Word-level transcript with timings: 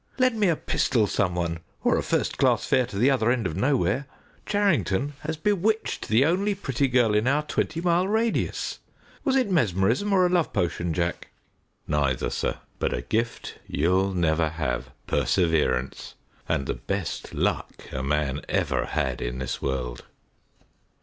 Lend 0.17 0.39
me 0.39 0.47
a 0.47 0.55
pistol 0.55 1.05
some 1.05 1.35
one 1.35 1.59
or 1.83 1.95
a 1.95 2.01
first 2.01 2.39
class 2.39 2.65
fare 2.65 2.87
to 2.87 2.97
the 2.97 3.11
other 3.11 3.29
end 3.29 3.45
of 3.45 3.55
Nowhere. 3.55 4.07
Charrington 4.47 5.13
has 5.19 5.37
bewitched 5.37 6.07
the 6.07 6.25
only 6.25 6.55
pretty 6.55 6.87
girl 6.87 7.13
in 7.13 7.27
our 7.27 7.43
twenty 7.43 7.81
mile 7.81 8.07
radius. 8.07 8.79
Was 9.23 9.35
it 9.35 9.51
mesmerism, 9.51 10.11
or 10.11 10.25
a 10.25 10.29
love 10.29 10.53
potion, 10.53 10.91
Jack?" 10.91 11.27
"Neither, 11.87 12.31
sir, 12.31 12.57
but 12.79 12.93
a 12.95 13.03
gift 13.03 13.59
you'll 13.67 14.15
never 14.15 14.49
have 14.49 14.89
perseverance 15.05 16.15
and 16.49 16.65
the 16.65 16.73
best 16.73 17.35
luck 17.35 17.83
a 17.91 18.01
man 18.01 18.41
ever 18.49 18.85
had 18.85 19.21
in 19.21 19.37
this 19.37 19.61
world." 19.61 20.03